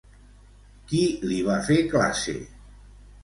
Qui 0.91 1.01
li 1.31 1.37
va 1.49 1.59
fer 1.69 1.77
classe? 1.91 2.35